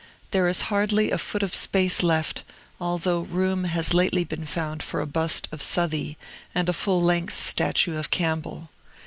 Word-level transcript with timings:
There 0.31 0.47
is 0.47 0.63
hardly 0.73 1.11
a 1.11 1.19
foot 1.19 1.43
of 1.43 1.53
space 1.53 2.01
left, 2.01 2.41
although 2.79 3.19
room 3.21 3.65
has 3.65 3.93
lately 3.93 4.23
been 4.23 4.47
found 4.47 4.81
for 4.81 4.99
a 4.99 5.05
bust 5.05 5.47
of 5.51 5.61
Southey 5.61 6.17
and 6.55 6.67
a 6.67 6.73
full 6.73 7.03
length 7.03 7.37
statue 7.39 7.95
of 7.95 8.09
Campbell. 8.09 8.71